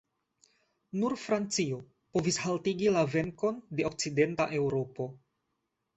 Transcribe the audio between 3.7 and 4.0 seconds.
de